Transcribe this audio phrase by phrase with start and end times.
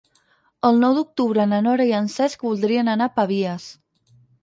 [0.69, 3.73] El nou d'octubre na Nora i en Cesc voldrien anar a Pavies.